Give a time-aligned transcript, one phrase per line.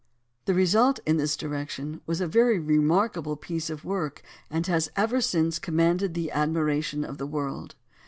[0.45, 4.89] The result in this direction was a very re markable piece of work and has
[4.95, 7.75] ever since commanded the admiration of the world.